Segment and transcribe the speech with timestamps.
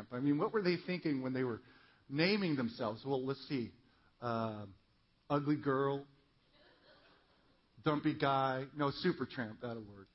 [0.00, 0.16] Supertramp.
[0.16, 1.60] I mean, what were they thinking when they were
[2.08, 3.02] naming themselves?
[3.04, 3.70] Well, let's see.
[4.20, 4.66] Uh,
[5.28, 6.04] ugly girl,
[7.84, 8.64] dumpy guy.
[8.76, 10.08] No, Supertramp, that'll work.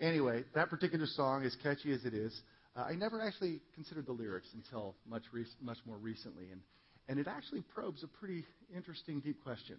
[0.00, 2.40] Anyway, that particular song, as catchy as it is,
[2.76, 5.24] uh, I never actually considered the lyrics until much,
[5.60, 6.44] much more recently.
[6.52, 6.60] And,
[7.08, 8.44] and it actually probes a pretty
[8.74, 9.76] interesting, deep question,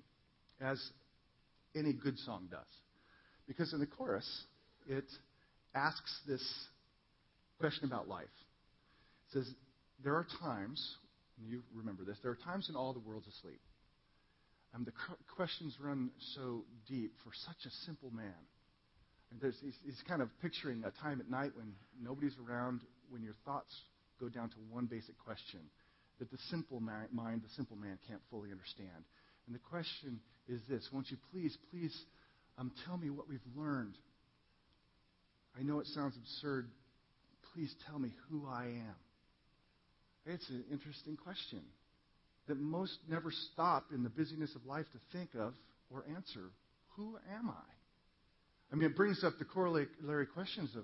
[0.60, 0.82] as
[1.74, 2.60] any good song does.
[3.48, 4.28] Because in the chorus,
[4.88, 5.06] it
[5.74, 6.44] asks this
[7.60, 8.28] question about life.
[9.34, 9.48] Says,
[10.04, 10.98] There are times,
[11.38, 13.62] you remember this, there are times when all the world's asleep.
[14.74, 14.94] And the
[15.36, 18.38] questions run so deep for such a simple man.
[19.32, 23.36] And he's, he's kind of picturing a time at night when nobody's around, when your
[23.46, 23.74] thoughts
[24.20, 25.60] go down to one basic question
[26.20, 29.06] that the simple mind, the simple man can't fully understand.
[29.48, 31.96] And the question is this Won't you please, please
[32.58, 33.96] um, tell me what we've learned?
[35.58, 36.68] I know it sounds absurd.
[37.54, 38.96] Please tell me who I am.
[40.26, 41.62] It's an interesting question
[42.48, 45.54] that most never stop in the busyness of life to think of
[45.90, 46.52] or answer.
[46.96, 47.70] Who am I?
[48.72, 49.88] I mean, it brings up the corollary
[50.34, 50.84] questions of,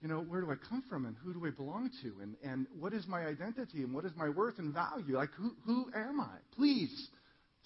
[0.00, 2.66] you know, where do I come from and who do I belong to and, and
[2.78, 5.16] what is my identity and what is my worth and value?
[5.16, 6.36] Like, who, who am I?
[6.54, 7.08] Please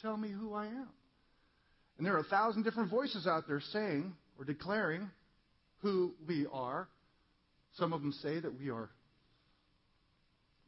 [0.00, 0.88] tell me who I am.
[1.96, 5.10] And there are a thousand different voices out there saying or declaring
[5.80, 6.88] who we are.
[7.74, 8.88] Some of them say that we are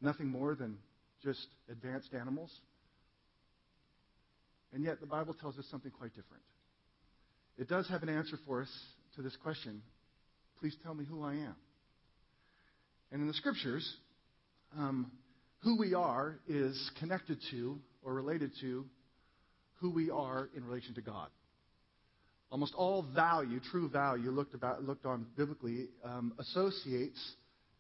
[0.01, 0.77] nothing more than
[1.23, 2.51] just advanced animals.
[4.73, 6.43] And yet, the Bible tells us something quite different.
[7.59, 8.71] It does have an answer for us
[9.17, 9.83] to this question
[10.61, 11.57] please tell me who I am.
[13.11, 13.97] And in the scriptures,
[14.77, 15.11] um,
[15.63, 18.85] who we are is connected to or related to
[19.81, 21.29] who we are in relation to God.
[22.53, 27.19] Almost all value, true value, looked, about, looked on biblically, um, associates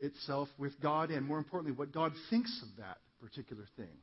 [0.01, 3.97] itself with God and, more importantly, what God thinks of that particular thing.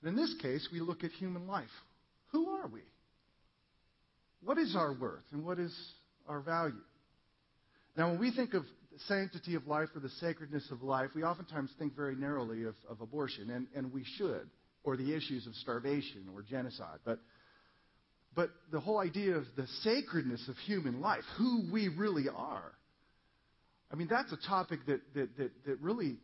[0.00, 1.68] And in this case, we look at human life.
[2.32, 2.80] Who are we?
[4.42, 5.74] What is our worth and what is
[6.26, 6.74] our value?
[7.96, 11.22] Now, when we think of the sanctity of life or the sacredness of life, we
[11.22, 14.48] oftentimes think very narrowly of, of abortion, and, and we should,
[14.82, 16.98] or the issues of starvation or genocide.
[17.04, 17.20] But,
[18.34, 22.72] but the whole idea of the sacredness of human life, who we really are,
[23.92, 26.16] I mean, that's a topic that, that, that, that really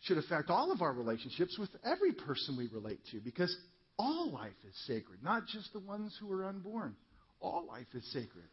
[0.00, 3.54] should affect all of our relationships with every person we relate to, because
[3.98, 6.94] all life is sacred, not just the ones who are unborn.
[7.40, 8.44] All life is sacred.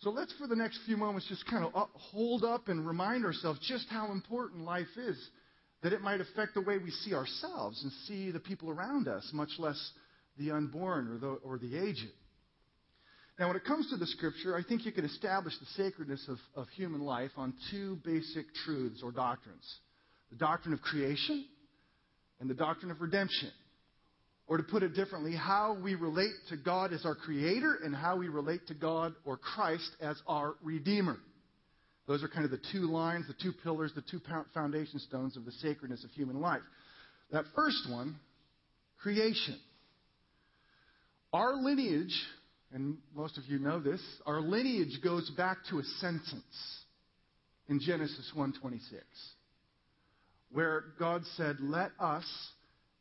[0.00, 3.24] So let's, for the next few moments, just kind of up, hold up and remind
[3.24, 5.18] ourselves just how important life is,
[5.82, 9.28] that it might affect the way we see ourselves and see the people around us,
[9.32, 9.92] much less
[10.38, 12.08] the unborn or the, or the aged.
[13.40, 16.36] Now, when it comes to the scripture, I think you can establish the sacredness of,
[16.54, 19.64] of human life on two basic truths or doctrines
[20.30, 21.46] the doctrine of creation
[22.38, 23.50] and the doctrine of redemption.
[24.46, 28.16] Or to put it differently, how we relate to God as our Creator and how
[28.16, 31.16] we relate to God or Christ as our Redeemer.
[32.06, 34.20] Those are kind of the two lines, the two pillars, the two
[34.52, 36.62] foundation stones of the sacredness of human life.
[37.32, 38.16] That first one,
[38.98, 39.58] creation.
[41.32, 42.14] Our lineage,
[42.72, 46.84] and most of you know this, our lineage goes back to a sentence
[47.68, 49.02] in Genesis 1:26,
[50.50, 52.24] where God said, "Let us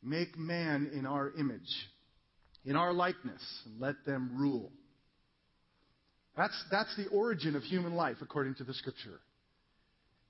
[0.02, 1.90] Make man in our image,
[2.64, 4.72] in our likeness, and let them rule.
[6.38, 9.20] That's, that's the origin of human life, according to the scripture.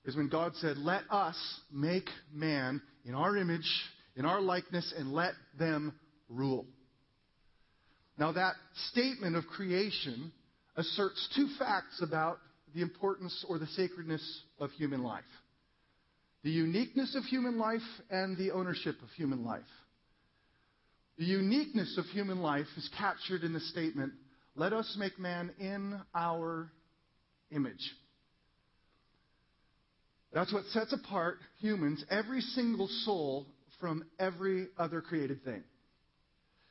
[0.04, 1.36] Is when God said, Let us
[1.70, 3.70] make man in our image,
[4.16, 5.94] in our likeness, and let them
[6.28, 6.66] rule.
[8.20, 8.54] Now, that
[8.90, 10.30] statement of creation
[10.76, 12.38] asserts two facts about
[12.74, 15.24] the importance or the sacredness of human life
[16.42, 19.60] the uniqueness of human life and the ownership of human life.
[21.18, 24.14] The uniqueness of human life is captured in the statement,
[24.56, 26.70] let us make man in our
[27.50, 27.92] image.
[30.32, 33.44] That's what sets apart humans, every single soul,
[33.80, 35.62] from every other created thing.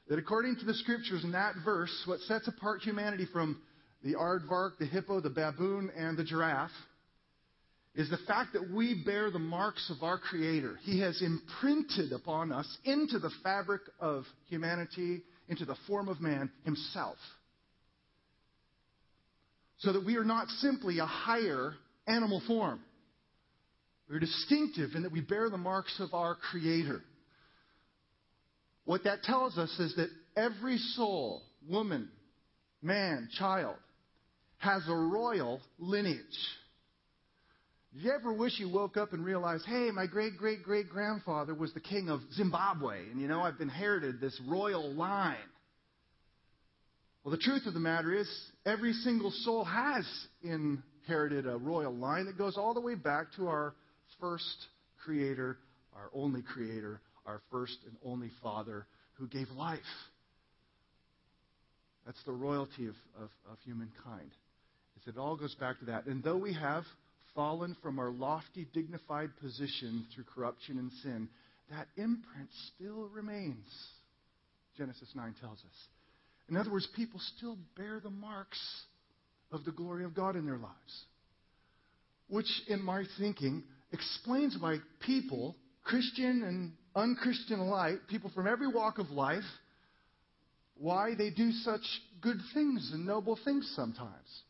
[0.10, 3.62] That according to the scriptures in that verse, what sets apart humanity from
[4.04, 6.72] the aardvark, the hippo, the baboon, and the giraffe
[7.94, 10.80] is the fact that we bear the marks of our Creator.
[10.82, 16.50] He has imprinted upon us into the fabric of humanity, into the form of man
[16.64, 17.18] Himself.
[19.80, 21.74] So that we are not simply a higher
[22.08, 22.80] animal form.
[24.10, 27.04] We're distinctive in that we bear the marks of our Creator.
[28.90, 32.10] What that tells us is that every soul, woman,
[32.82, 33.76] man, child,
[34.58, 36.18] has a royal lineage.
[37.94, 41.54] Do you ever wish you woke up and realized, hey, my great great great grandfather
[41.54, 45.38] was the king of Zimbabwe, and you know, I've inherited this royal line?
[47.24, 48.28] Well, the truth of the matter is,
[48.66, 50.04] every single soul has
[50.42, 53.76] inherited a royal line that goes all the way back to our
[54.20, 54.66] first
[55.06, 55.60] creator,
[55.96, 59.80] our only creator, our first and only Father who gave life.
[62.06, 64.32] That's the royalty of, of, of humankind.
[65.08, 66.06] It all goes back to that.
[66.06, 66.84] And though we have
[67.34, 71.30] fallen from our lofty, dignified position through corruption and sin,
[71.72, 73.66] that imprint still remains.
[74.78, 75.88] Genesis 9 tells us.
[76.50, 78.60] In other words, people still bear the marks
[79.52, 81.06] of the glory of God in their lives.
[82.28, 89.00] Which, in my thinking, explains why people, Christian and unchristian light, people from every walk
[89.00, 89.44] of life,
[90.78, 91.82] why they do such
[92.22, 94.44] good things and noble things sometimes.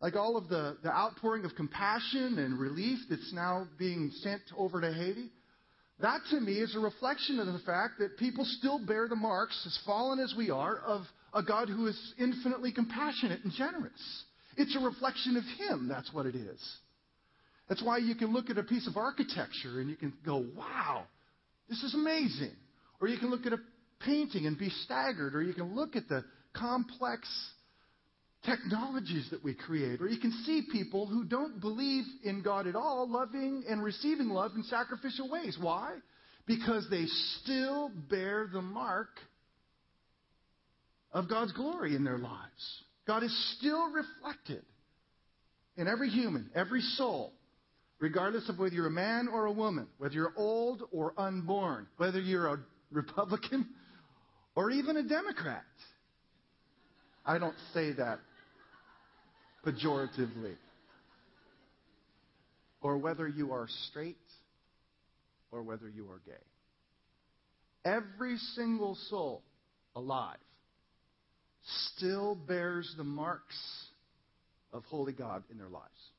[0.00, 4.80] Like all of the, the outpouring of compassion and relief that's now being sent over
[4.80, 5.30] to Haiti.
[6.00, 9.62] That to me is a reflection of the fact that people still bear the marks,
[9.66, 11.02] as fallen as we are, of
[11.32, 14.24] a God who is infinitely compassionate and generous.
[14.58, 16.60] It's a reflection of Him, that's what it is.
[17.68, 21.04] That's why you can look at a piece of architecture and you can go, wow,
[21.68, 22.52] this is amazing.
[23.00, 23.58] Or you can look at a
[24.00, 26.24] painting and be staggered, or you can look at the
[26.54, 27.28] complex
[28.44, 32.76] technologies that we create, or you can see people who don't believe in God at
[32.76, 35.58] all loving and receiving love in sacrificial ways.
[35.60, 35.96] Why?
[36.46, 37.06] Because they
[37.42, 39.08] still bear the mark
[41.12, 42.82] of God's glory in their lives.
[43.06, 44.64] God is still reflected
[45.76, 47.32] in every human, every soul,
[47.98, 52.20] regardless of whether you're a man or a woman, whether you're old or unborn, whether
[52.20, 52.58] you're a
[52.90, 53.68] Republican
[54.54, 55.64] or even a Democrat.
[57.24, 58.20] I don't say that
[59.64, 60.54] pejoratively.
[62.80, 64.16] Or whether you are straight
[65.50, 66.32] or whether you are gay.
[67.84, 69.42] Every single soul
[69.94, 70.36] alive
[71.94, 73.56] still bears the marks
[74.72, 76.10] of holy God in their lives.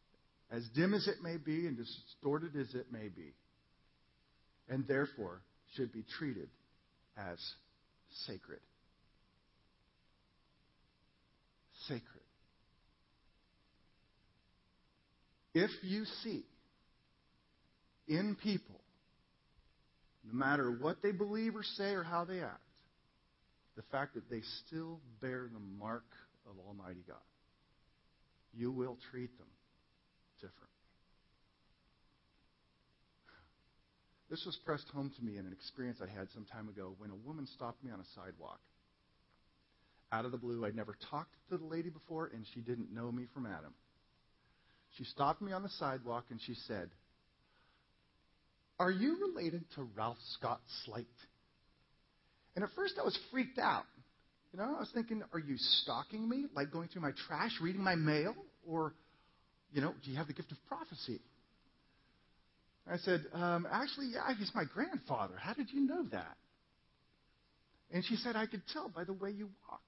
[0.52, 3.34] As dim as it may be and distorted as it may be.
[4.70, 5.42] And therefore
[5.76, 6.50] should be treated
[7.18, 7.38] as
[8.26, 8.60] sacred.
[11.88, 12.04] Sacred.
[15.54, 16.44] If you see
[18.08, 18.80] in people,
[20.24, 22.62] no matter what they believe or say or how they act,
[23.76, 26.06] the fact that they still bear the mark
[26.46, 27.18] of Almighty God,
[28.54, 29.48] you will treat them
[30.40, 30.68] differently.
[34.30, 37.12] This was pressed home to me in an experience I had some time ago when
[37.12, 38.60] a woman stopped me on a sidewalk.
[40.12, 43.12] Out of the blue, I'd never talked to the lady before, and she didn't know
[43.12, 43.74] me from Adam.
[44.98, 46.90] She stopped me on the sidewalk and she said,
[48.80, 51.06] Are you related to Ralph Scott Slight?
[52.56, 53.84] And at first I was freaked out.
[54.52, 56.46] You know, I was thinking, Are you stalking me?
[56.56, 58.34] Like going through my trash, reading my mail?
[58.68, 58.94] Or,
[59.78, 61.20] you know, do you have the gift of prophecy?
[62.92, 65.36] I said, um, Actually, yeah, he's my grandfather.
[65.40, 66.36] How did you know that?
[67.94, 69.84] And she said, I could tell by the way you walked.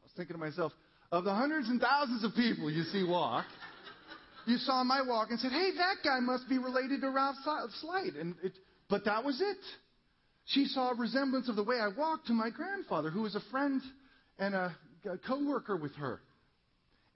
[0.00, 0.72] I was thinking to myself,
[1.10, 3.46] of the hundreds and thousands of people you see walk,
[4.46, 7.36] you saw my walk and said, hey, that guy must be related to Ralph
[7.80, 8.16] Slite.
[8.20, 8.52] And it,
[8.90, 9.56] but that was it.
[10.44, 13.42] She saw a resemblance of the way I walked to my grandfather, who was a
[13.50, 13.80] friend
[14.38, 14.76] and a,
[15.10, 16.20] a co-worker with her.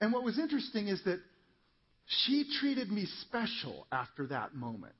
[0.01, 1.19] And what was interesting is that
[2.05, 4.93] she treated me special after that moment.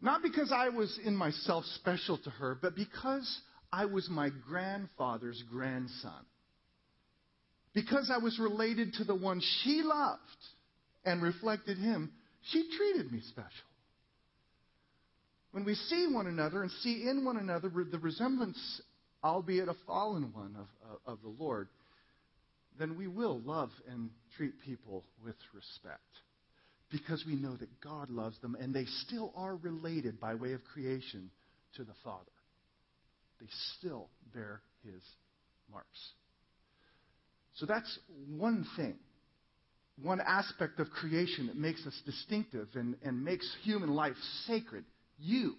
[0.00, 3.40] Not because I was in myself special to her, but because
[3.72, 6.24] I was my grandfather's grandson.
[7.74, 10.20] Because I was related to the one she loved
[11.04, 12.12] and reflected him,
[12.50, 13.50] she treated me special.
[15.52, 18.58] When we see one another and see in one another the resemblance,
[19.24, 21.68] albeit a fallen one, of, of the Lord,
[22.78, 26.00] then we will love and treat people with respect
[26.90, 30.64] because we know that God loves them and they still are related by way of
[30.64, 31.30] creation
[31.76, 32.24] to the Father.
[33.40, 33.46] They
[33.78, 35.02] still bear his
[35.70, 35.98] marks.
[37.54, 38.94] So that's one thing,
[40.00, 44.16] one aspect of creation that makes us distinctive and, and makes human life
[44.46, 44.84] sacred.
[45.18, 45.54] You,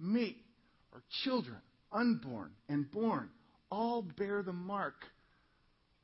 [0.00, 0.36] me,
[0.92, 1.58] our children,
[1.92, 3.28] unborn and born,
[3.70, 4.94] all bear the mark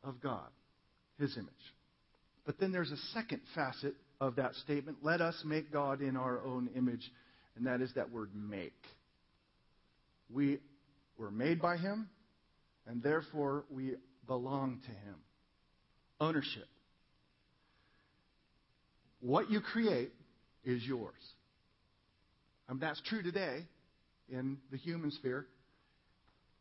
[0.05, 0.49] of God,
[1.19, 1.53] his image.
[2.45, 6.45] But then there's a second facet of that statement let us make God in our
[6.45, 7.11] own image,
[7.57, 8.73] and that is that word make.
[10.31, 10.59] We
[11.19, 12.09] were made by him,
[12.87, 13.95] and therefore we
[14.27, 15.17] belong to him.
[16.21, 16.69] Ownership.
[19.21, 20.13] what you create
[20.65, 21.15] is yours.
[22.69, 23.67] Mean, that's true today
[24.29, 25.47] in the human sphere.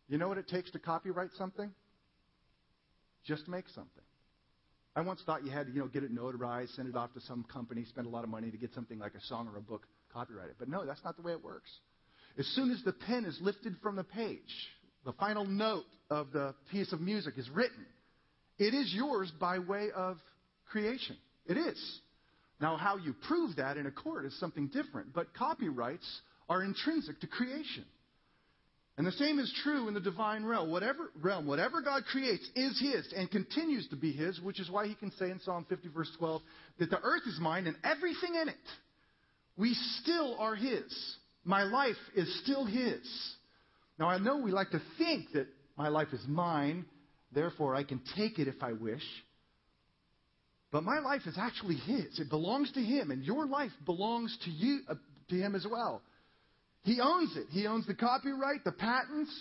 [0.10, 1.72] You know what it takes to copyright something?
[3.26, 4.04] Just make something.
[4.96, 7.22] I once thought you had to, you know, get it notarized, send it off to
[7.22, 9.62] some company, spend a lot of money to get something like a song or a
[9.62, 10.56] book copyrighted.
[10.60, 11.70] But no, that's not the way it works.
[12.38, 14.40] As soon as the pen is lifted from the page,
[15.06, 17.86] the final note of the piece of music is written,
[18.58, 20.18] it is yours by way of
[20.70, 21.16] creation.
[21.46, 22.00] It is.
[22.60, 27.20] Now, how you prove that in a court is something different, but copyrights are intrinsic
[27.22, 27.86] to creation.
[29.02, 30.70] And the same is true in the divine realm.
[30.70, 34.86] Whatever realm, whatever God creates is His and continues to be His, which is why
[34.86, 36.40] He can say in Psalm 50, verse 12,
[36.78, 38.56] that the earth is mine and everything in it.
[39.58, 41.16] We still are His.
[41.44, 43.02] My life is still His.
[43.98, 46.86] Now, I know we like to think that my life is mine,
[47.34, 49.02] therefore I can take it if I wish.
[50.72, 52.20] But my life is actually His.
[52.20, 54.94] It belongs to Him, and your life belongs to you, uh,
[55.30, 56.04] to Him as well.
[56.84, 57.48] He owns it.
[57.50, 59.32] He owns the copyright, the patents.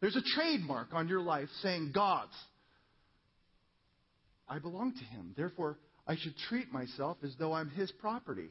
[0.00, 2.32] There's a trademark on your life saying God's.
[4.48, 5.34] I belong to Him.
[5.36, 8.48] Therefore, I should treat myself as though I'm His property.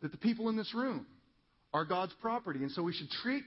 [0.00, 1.06] That the people in this room
[1.72, 3.42] are God's property, and so we should treat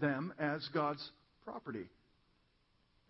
[0.00, 1.06] them as God's
[1.44, 1.84] property.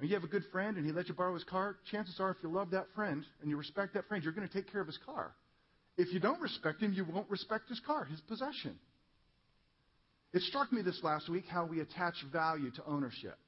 [0.01, 2.31] And you have a good friend and he lets you borrow his car, chances are
[2.31, 4.81] if you love that friend and you respect that friend, you're going to take care
[4.81, 5.33] of his car.
[5.97, 8.77] If you don't respect him, you won't respect his car, his possession.
[10.33, 13.39] It struck me this last week how we attach value to ownership.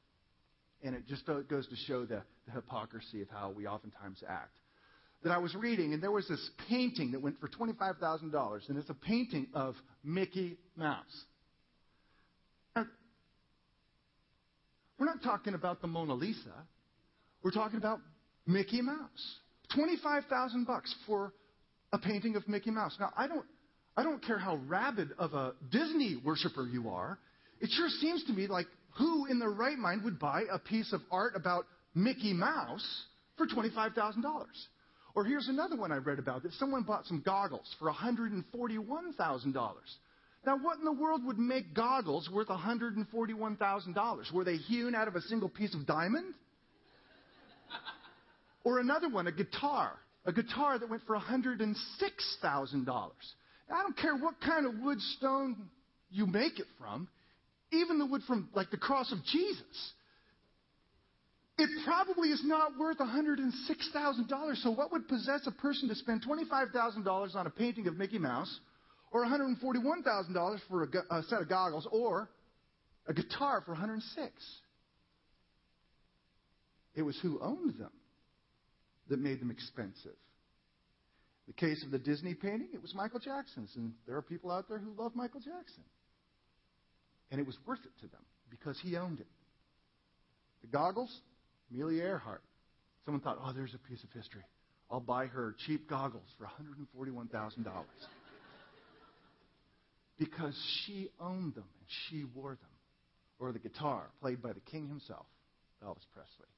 [0.82, 4.58] And it just goes to show the, the hypocrisy of how we oftentimes act.
[5.22, 8.90] That I was reading, and there was this painting that went for $25,000, and it's
[8.90, 11.24] a painting of Mickey Mouse.
[14.98, 16.54] We're not talking about the Mona Lisa.
[17.42, 18.00] We're talking about
[18.46, 19.38] Mickey Mouse.
[19.74, 21.32] 25,000 bucks for
[21.92, 22.96] a painting of Mickey Mouse.
[23.00, 23.44] Now, I don't
[23.96, 27.18] I don't care how rabid of a Disney worshiper you are.
[27.60, 28.66] It sure seems to me like
[28.98, 33.04] who in their right mind would buy a piece of art about Mickey Mouse
[33.36, 34.44] for $25,000?
[35.14, 38.44] Or here's another one I read about that someone bought some goggles for $141,000.
[40.46, 44.32] Now, what in the world would make goggles worth $141,000?
[44.32, 46.34] Were they hewn out of a single piece of diamond?
[48.64, 49.92] Or another one, a guitar.
[50.26, 53.10] A guitar that went for $106,000.
[53.70, 55.56] I don't care what kind of wood stone
[56.10, 57.08] you make it from,
[57.72, 59.92] even the wood from, like, the cross of Jesus.
[61.56, 64.56] It probably is not worth $106,000.
[64.56, 68.60] So, what would possess a person to spend $25,000 on a painting of Mickey Mouse?
[69.14, 72.28] or $141,000 for a, a, set of goggles, or
[73.06, 74.32] a guitar for 106.
[76.96, 77.92] It was who owned them
[79.08, 80.16] that made them expensive.
[81.46, 84.68] The case of the Disney painting, it was Michael Jackson's, and there are people out
[84.68, 85.82] there who love Michael Jackson.
[87.30, 89.26] And it was worth it to them because he owned it.
[90.62, 91.14] The goggles,
[91.70, 92.42] Amelia Earhart.
[93.04, 94.44] Someone thought, oh, there's a piece of history.
[94.90, 97.64] I'll buy her cheap goggles for $141,000
[100.18, 102.58] because she owned them and she wore them.
[103.40, 105.26] Or the guitar, played by the king himself,
[105.84, 106.48] Elvis Presley,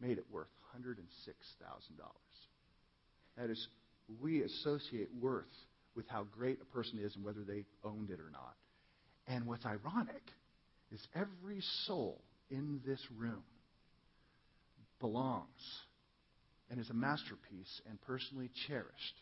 [0.00, 0.96] made it worth $106,000.
[3.38, 3.68] That is,
[4.20, 5.44] we associate worth
[5.94, 8.54] with how great a person is and whether they owned it or not.
[9.26, 10.22] And what's ironic
[10.92, 13.42] is every soul in this room
[15.00, 15.46] belongs
[16.70, 19.20] and is a masterpiece and personally cherished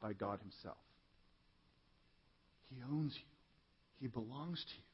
[0.00, 0.78] by God Himself.
[2.70, 3.26] He owns you.
[4.00, 4.84] He belongs to you.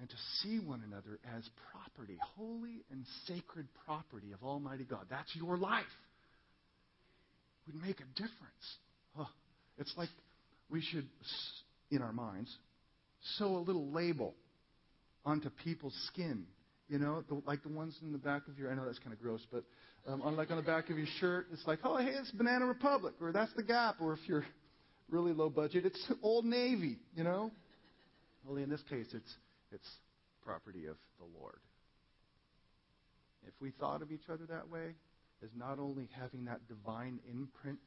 [0.00, 5.04] And to see one another as property, holy and sacred property of Almighty God.
[5.10, 5.84] That's your life.
[7.72, 8.78] Would make a difference.
[9.18, 9.28] Oh,
[9.78, 10.08] it's like
[10.70, 11.06] we should,
[11.90, 12.52] in our minds,
[13.36, 14.34] sew a little label
[15.24, 16.46] onto people's skin.
[16.88, 18.72] You know, the, like the ones in the back of your.
[18.72, 19.62] I know that's kind of gross, but
[20.08, 22.66] um, on, like on the back of your shirt, it's like, oh, hey, it's Banana
[22.66, 24.44] Republic, or that's the Gap, or if you're
[25.08, 25.86] really low budget.
[25.86, 27.52] It's Old Navy, you know.
[28.48, 29.34] Only in this case, it's
[29.70, 29.88] it's
[30.44, 31.58] property of the Lord.
[33.46, 34.94] If we thought of each other that way,
[35.42, 37.80] as not only having that divine imprint,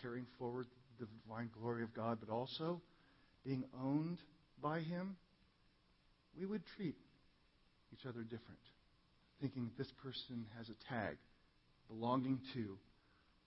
[0.00, 0.66] carrying forward
[0.98, 2.80] the divine glory of God, but also
[3.44, 4.18] being owned
[4.62, 5.16] by Him,
[6.38, 6.96] we would treat
[7.92, 8.60] each other different,
[9.40, 11.16] thinking this person has a tag
[11.88, 12.78] belonging to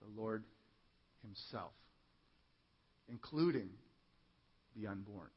[0.00, 0.44] the Lord
[1.22, 1.72] Himself
[3.08, 3.68] including
[4.76, 5.30] the unborn.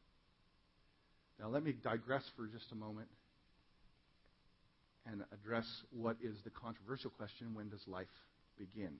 [1.39, 3.07] Now, let me digress for just a moment
[5.05, 8.07] and address what is the controversial question when does life
[8.57, 8.93] begin?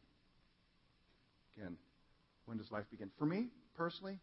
[1.55, 1.77] Again,
[2.46, 3.12] when does life begin?
[3.20, 4.20] For me, personally,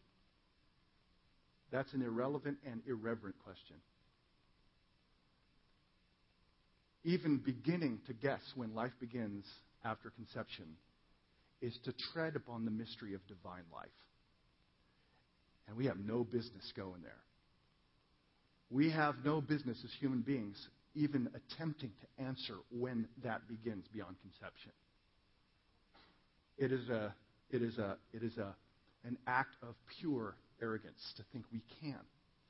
[1.70, 3.76] that's an irrelevant and irreverent question.
[7.04, 9.44] Even beginning to guess when life begins
[9.84, 10.66] after conception
[11.60, 13.88] is to tread upon the mystery of divine life.
[15.68, 17.12] And we have no business going there.
[18.70, 20.56] We have no business as human beings
[20.98, 24.72] even attempting to answer when that begins beyond conception.
[26.56, 27.14] It is a
[27.50, 28.54] it is a it is a
[29.04, 32.00] an act of pure arrogance to think we can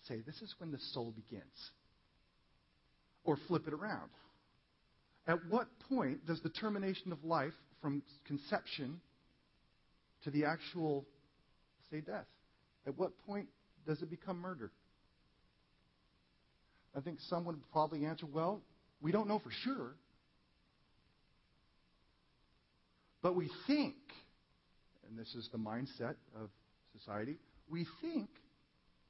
[0.06, 1.70] say this is when the soul begins.
[3.24, 4.10] Or flip it around.
[5.26, 7.52] At what point does the termination of life
[7.82, 9.00] from conception
[10.24, 11.04] to the actual,
[11.90, 12.24] say, death?
[12.86, 13.48] At what point
[13.86, 14.70] does it become murder?
[16.96, 18.60] I think someone would probably answer, well,
[19.00, 19.94] we don't know for sure.
[23.22, 23.94] But we think,
[25.08, 26.50] and this is the mindset of
[26.98, 27.36] society,
[27.70, 28.28] we think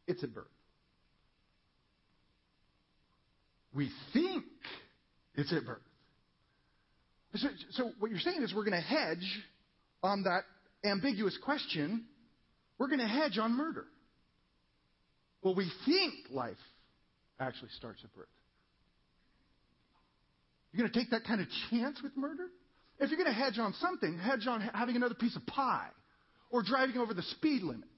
[0.06, 0.46] it's at birth.
[3.74, 4.44] We think
[5.34, 5.78] it's at birth.
[7.34, 9.42] So, so what you're saying is we're going to hedge
[10.02, 10.42] on that
[10.84, 12.06] ambiguous question.
[12.78, 13.84] We're going to hedge on murder.
[15.42, 16.56] Well, we think life
[17.40, 18.26] actually starts at birth.
[20.72, 22.46] You're going to take that kind of chance with murder?
[23.00, 25.88] If you're going to hedge on something, hedge on having another piece of pie
[26.50, 27.88] or driving over the speed limit.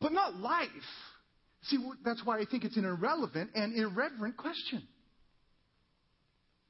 [0.00, 0.68] But not life.
[1.62, 4.82] See, that's why I think it's an irrelevant and irreverent question.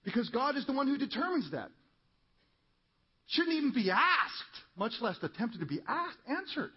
[0.04, 1.71] Because God is the one who determines that.
[3.28, 6.73] Shouldn't even be asked, much less attempted to be asked, answered.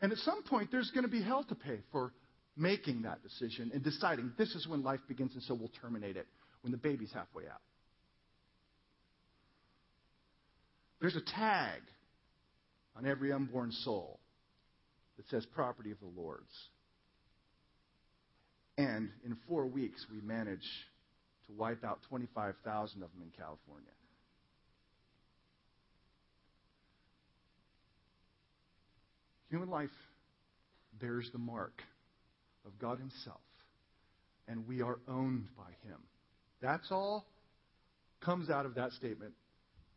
[0.00, 2.12] And at some point, there's going to be hell to pay for
[2.56, 6.26] making that decision and deciding this is when life begins, and so we'll terminate it
[6.62, 7.60] when the baby's halfway out.
[11.00, 11.80] There's a tag
[12.96, 14.18] on every unborn soul
[15.16, 16.52] that says property of the Lord's.
[18.76, 20.62] And in four weeks, we managed
[21.46, 23.90] to wipe out 25,000 of them in California.
[29.50, 29.90] Human life
[31.00, 31.82] bears the mark
[32.66, 33.40] of God Himself,
[34.46, 35.98] and we are owned by Him.
[36.60, 37.24] That's all
[38.20, 39.32] comes out of that statement.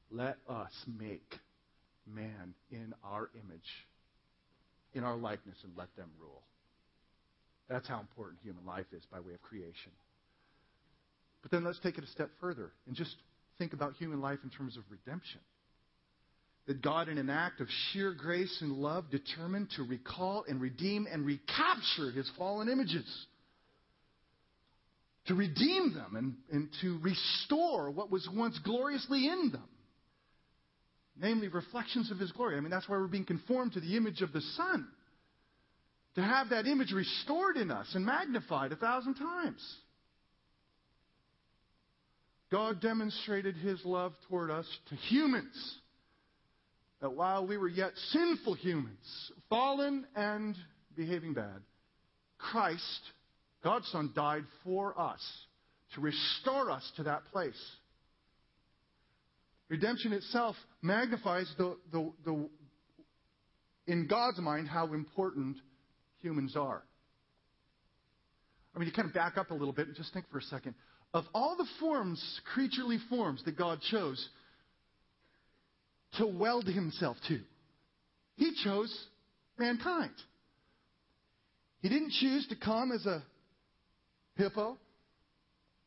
[0.09, 1.39] Let us make
[2.05, 3.87] man in our image,
[4.93, 6.41] in our likeness, and let them rule.
[7.69, 9.91] That's how important human life is by way of creation.
[11.41, 13.15] But then let's take it a step further and just
[13.57, 15.39] think about human life in terms of redemption.
[16.71, 21.05] That God, in an act of sheer grace and love, determined to recall and redeem
[21.11, 23.05] and recapture his fallen images.
[25.27, 29.67] To redeem them and, and to restore what was once gloriously in them.
[31.17, 32.55] Namely, reflections of his glory.
[32.55, 34.87] I mean, that's why we're being conformed to the image of the Son.
[36.15, 39.75] To have that image restored in us and magnified a thousand times.
[42.49, 45.80] God demonstrated his love toward us to humans.
[47.01, 50.55] That while we were yet sinful humans, fallen and
[50.95, 51.61] behaving bad,
[52.37, 53.01] Christ,
[53.63, 55.21] God's Son, died for us
[55.95, 57.59] to restore us to that place.
[59.69, 62.49] Redemption itself magnifies the, the, the,
[63.87, 65.57] in God's mind how important
[66.21, 66.83] humans are.
[68.75, 70.43] I mean, you kind of back up a little bit and just think for a
[70.43, 70.75] second.
[71.13, 74.29] Of all the forms, creaturely forms that God chose
[76.17, 77.39] to weld himself to,
[78.35, 78.93] he chose
[79.57, 80.13] mankind.
[81.81, 83.23] He didn't choose to come as a
[84.35, 84.77] hippo,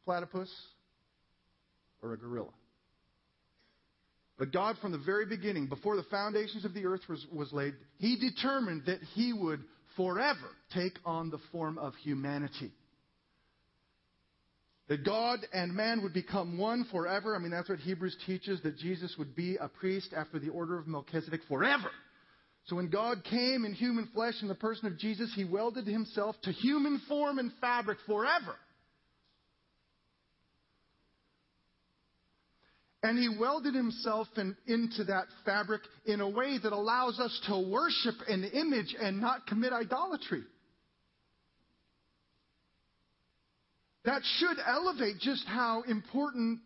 [0.04, 0.50] platypus,
[2.02, 2.50] or a gorilla.
[4.38, 7.74] But God, from the very beginning, before the foundations of the earth was, was laid,
[7.98, 9.60] He determined that He would
[9.96, 12.72] forever take on the form of humanity.
[14.88, 17.34] That God and man would become one forever.
[17.34, 20.78] I mean, that's what Hebrews teaches, that Jesus would be a priest after the order
[20.78, 21.90] of Melchizedek forever.
[22.66, 26.36] So when God came in human flesh in the person of Jesus, he welded himself
[26.42, 28.56] to human form and fabric forever.
[33.02, 37.58] And he welded himself in, into that fabric in a way that allows us to
[37.70, 40.42] worship an image and not commit idolatry.
[44.04, 46.60] That should elevate just how important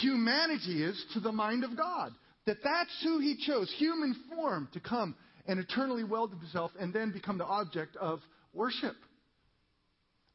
[0.00, 2.12] humanity is to the mind of God.
[2.46, 5.14] That that's who he chose, human form, to come
[5.46, 8.20] and eternally weld himself and then become the object of
[8.52, 8.96] worship.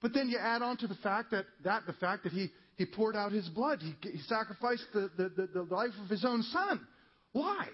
[0.01, 2.85] But then you add on to the fact that, that the fact that he He
[2.85, 3.81] poured out his blood.
[3.81, 6.79] He, he sacrificed the, the, the, the life of his own son.
[7.33, 7.67] Why?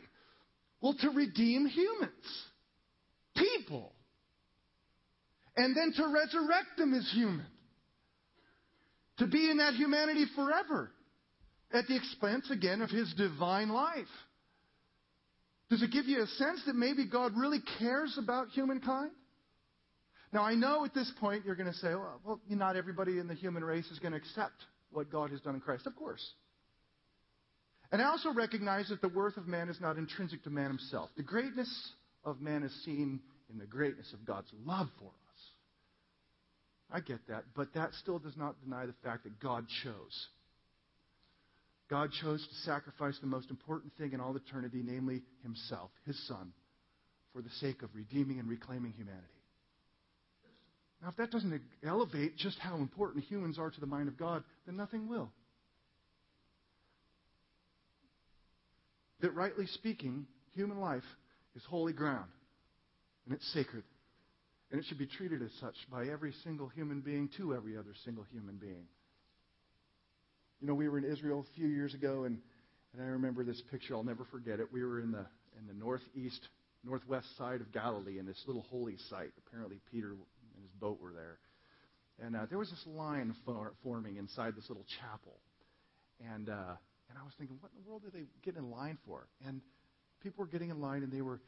[0.81, 2.25] Well, to redeem humans,
[3.37, 3.93] people,
[5.55, 7.45] and then to resurrect them as human.
[9.19, 10.91] To be in that humanity forever
[11.71, 14.07] at the expense, again, of his divine life.
[15.69, 19.11] Does it give you a sense that maybe God really cares about humankind?
[20.31, 23.27] Now, I know at this point you're going to say, well, well, not everybody in
[23.27, 25.87] the human race is going to accept what God has done in Christ.
[25.87, 26.23] Of course.
[27.91, 31.09] And I also recognize that the worth of man is not intrinsic to man himself.
[31.15, 31.69] The greatness
[32.23, 35.24] of man is seen in the greatness of God's love for us.
[36.91, 40.27] I get that, but that still does not deny the fact that God chose.
[41.89, 46.51] God chose to sacrifice the most important thing in all eternity, namely Himself, His Son,
[47.33, 49.27] for the sake of redeeming and reclaiming humanity.
[51.01, 54.43] Now, if that doesn't elevate just how important humans are to the mind of God,
[54.65, 55.29] then nothing will.
[59.21, 61.03] That rightly speaking, human life
[61.55, 62.29] is holy ground,
[63.25, 63.83] and it's sacred.
[64.71, 67.93] And it should be treated as such by every single human being to every other
[68.03, 68.87] single human being.
[70.59, 72.39] You know, we were in Israel a few years ago, and,
[72.93, 73.95] and I remember this picture.
[73.95, 74.67] I'll never forget it.
[74.71, 75.25] We were in the
[75.59, 76.47] in the northeast,
[76.83, 79.31] northwest side of Galilee in this little holy site.
[79.47, 81.39] Apparently, Peter and his boat were there.
[82.19, 85.39] And uh, there was this line for, forming inside this little chapel.
[86.33, 86.75] And, uh,
[87.09, 89.27] and I was thinking, what in the world did they get in line for?
[89.45, 89.61] And
[90.21, 91.41] people were getting in line, and they were,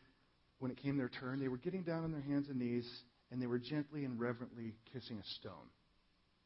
[0.59, 2.87] when it came their turn, they were getting down on their hands and knees,
[3.31, 5.69] and they were gently and reverently kissing a stone.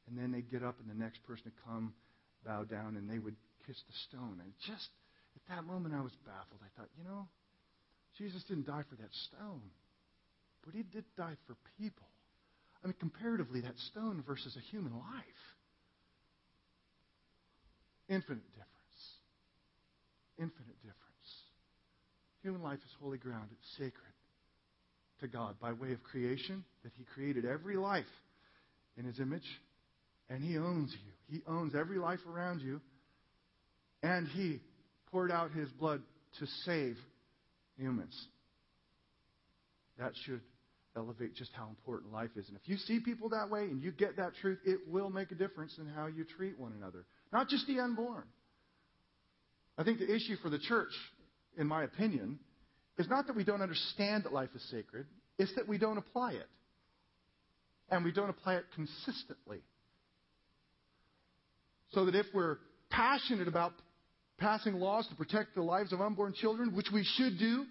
[0.08, 1.94] And then they'd get up, and the next person would come,
[2.46, 4.40] bow down, and they would kiss the stone.
[4.42, 4.90] And just
[5.36, 6.60] at that moment, I was baffled.
[6.64, 7.28] I thought, you know,
[8.18, 9.62] Jesus didn't die for that stone,
[10.66, 12.08] but he did die for people.
[12.84, 15.42] I mean, comparatively, that stone versus a human life.
[18.10, 19.00] Infinite difference.
[20.38, 21.01] Infinite difference.
[22.44, 24.14] Human life is holy ground, it's sacred
[25.20, 28.06] to God by way of creation, that He created every life
[28.98, 29.46] in His image,
[30.30, 31.38] and He owns you.
[31.38, 32.82] He owns every life around you,
[34.02, 34.60] and He
[35.12, 36.02] poured out His blood
[36.40, 36.98] to save
[37.78, 38.16] humans.
[40.00, 40.42] That should
[40.96, 42.48] elevate just how important life is.
[42.48, 45.32] And if you see people that way and you get that truth, it will make
[45.32, 48.24] a difference in how you treat one another, not just the unborn.
[49.78, 50.92] I think the issue for the church,
[51.58, 52.40] in my opinion,
[52.98, 55.06] is not that we don't understand that life is sacred,
[55.38, 56.48] it's that we don't apply it.
[57.90, 59.60] And we don't apply it consistently.
[61.92, 62.58] So that if we're
[62.90, 63.74] passionate about
[64.38, 67.66] passing laws to protect the lives of unborn children, which we should do,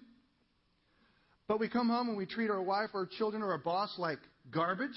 [1.47, 3.93] but we come home and we treat our wife or our children or our boss
[3.97, 4.19] like
[4.51, 4.89] garbage,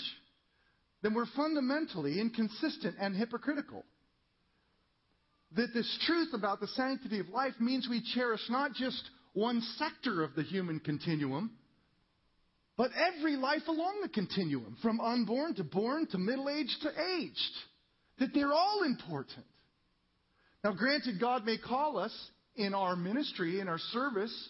[1.03, 3.85] then we're fundamentally inconsistent and hypocritical.
[5.57, 9.03] That this truth about the sanctity of life means we cherish not just
[9.35, 11.53] one sector of the human continuum,
[12.77, 17.53] but every life along the continuum, from unborn to born to middle aged to aged.
[18.19, 19.45] That they're all important.
[20.65, 22.13] Now, granted, God may call us
[22.57, 24.49] in our ministry, in our service,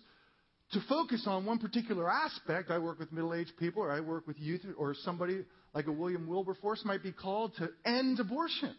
[0.72, 2.70] to focus on one particular aspect.
[2.70, 5.92] I work with middle aged people, or I work with youth, or somebody like a
[5.92, 8.74] William Wilberforce might be called to end abortion.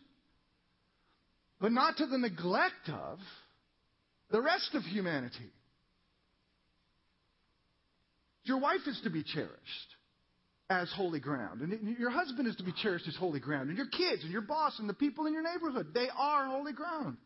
[1.60, 3.20] But not to the neglect of
[4.32, 5.52] the rest of humanity.
[8.44, 9.96] Your wife is to be cherished
[10.70, 13.88] as holy ground, and your husband is to be cherished as holy ground, and your
[13.88, 15.88] kids, and your boss, and the people in your neighborhood.
[15.94, 17.18] They are holy ground.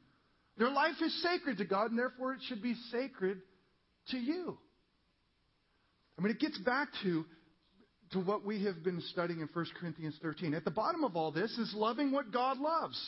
[0.58, 3.42] Their life is sacred to God, and therefore it should be sacred
[4.10, 4.58] to you.
[6.18, 7.26] I mean, it gets back to,
[8.12, 10.54] to what we have been studying in 1 Corinthians 13.
[10.54, 13.00] At the bottom of all this is loving what God loves.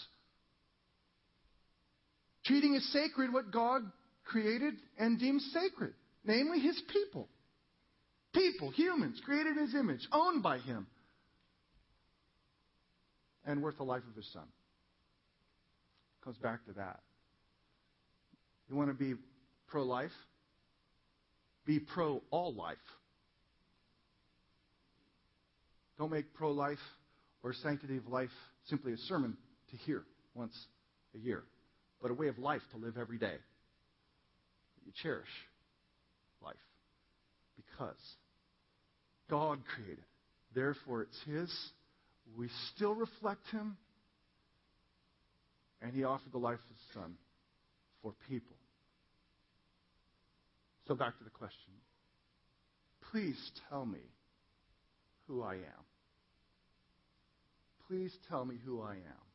[2.45, 3.83] Treating as sacred what God
[4.25, 5.93] created and deems sacred,
[6.25, 7.27] namely His people.
[8.33, 10.87] People, humans, created in His image, owned by Him,
[13.45, 14.45] and worth the life of His Son.
[16.23, 16.99] Comes back to that.
[18.69, 19.15] You want to be
[19.67, 20.11] pro life?
[21.65, 22.77] be pro all life.
[25.97, 26.79] Don't make pro life
[27.43, 28.29] or sanctity of life
[28.65, 29.37] simply a sermon
[29.69, 30.53] to hear once
[31.15, 31.43] a year,
[32.01, 33.35] but a way of life to live every day.
[34.85, 35.27] You cherish
[36.43, 36.55] life
[37.55, 37.99] because
[39.29, 40.03] God created.
[40.53, 41.53] Therefore, it's His.
[42.37, 43.77] We still reflect Him.
[45.81, 47.15] And He offered the life of His Son
[48.01, 48.55] for people.
[50.87, 51.71] So back to the question.
[53.11, 53.99] Please tell me
[55.27, 55.85] who I am.
[57.87, 59.30] Please tell me who I am.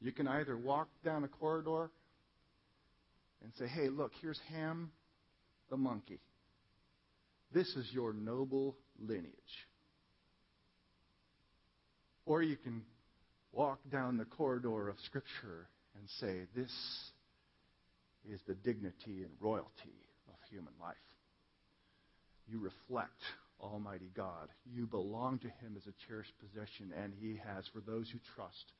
[0.00, 1.90] You can either walk down a corridor
[3.42, 4.90] and say, hey, look, here's Ham
[5.70, 6.20] the monkey.
[7.52, 9.32] This is your noble lineage.
[12.24, 12.82] Or you can
[13.52, 16.72] walk down the corridor of Scripture and say, this
[18.30, 19.96] is the dignity and royalty
[20.28, 20.96] of human life.
[22.48, 23.22] You reflect
[23.60, 24.48] Almighty God.
[24.70, 28.72] You belong to Him as a cherished possession, and He has, for those who trust,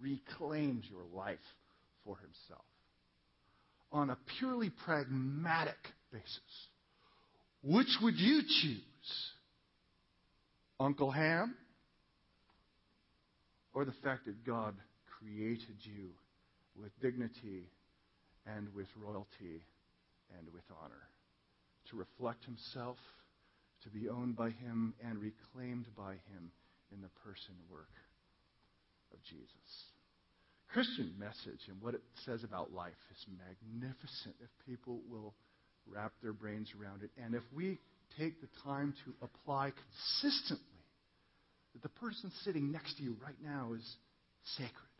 [0.00, 1.38] reclaimed your life
[2.04, 2.64] for Himself.
[3.92, 5.76] On a purely pragmatic
[6.12, 6.68] basis,
[7.62, 9.30] which would you choose?
[10.80, 11.54] Uncle Ham?
[13.72, 14.74] Or the fact that God
[15.18, 16.10] created you
[16.80, 17.68] with dignity
[18.46, 19.64] and with royalty
[20.38, 21.08] and with honor
[21.90, 22.98] to reflect Himself
[23.84, 26.50] to be owned by him and reclaimed by him
[26.92, 27.92] in the person work
[29.14, 29.70] of Jesus.
[30.68, 35.34] Christian message and what it says about life is magnificent if people will
[35.86, 37.10] wrap their brains around it.
[37.22, 37.78] And if we
[38.18, 40.82] take the time to apply consistently
[41.74, 43.96] that the person sitting next to you right now is
[44.56, 44.92] sacred.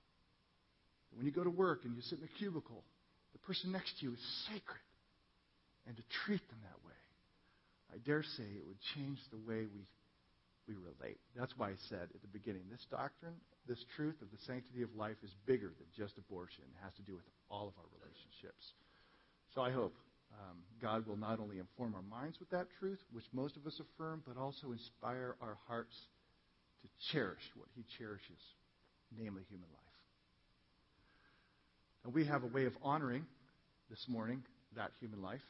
[1.16, 2.82] When you go to work and you sit in a cubicle,
[3.32, 4.82] the person next to you is sacred.
[5.86, 6.94] And to treat them that way
[7.94, 9.86] I dare say it would change the way we,
[10.66, 11.18] we relate.
[11.38, 14.94] That's why I said at the beginning this doctrine, this truth of the sanctity of
[14.96, 16.64] life is bigger than just abortion.
[16.68, 18.74] It has to do with all of our relationships.
[19.54, 19.94] So I hope
[20.32, 23.80] um, God will not only inform our minds with that truth, which most of us
[23.80, 25.94] affirm, but also inspire our hearts
[26.82, 28.42] to cherish what He cherishes,
[29.16, 29.84] namely human life.
[32.04, 33.24] And we have a way of honoring
[33.88, 34.42] this morning
[34.76, 35.44] that human life.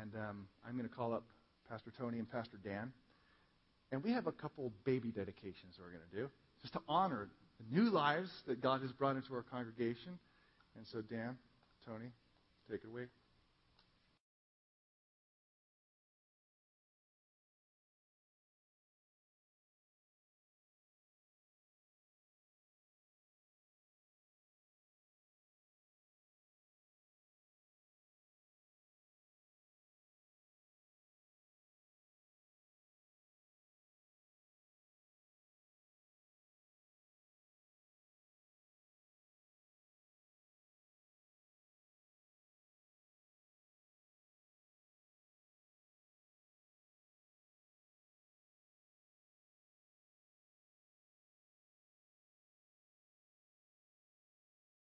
[0.00, 1.24] And um, I'm going to call up
[1.68, 2.92] Pastor Tony and Pastor Dan.
[3.92, 6.30] And we have a couple baby dedications we're going to do
[6.62, 10.18] just to honor the new lives that God has brought into our congregation.
[10.76, 11.36] And so, Dan,
[11.86, 12.06] Tony,
[12.70, 13.06] take it away.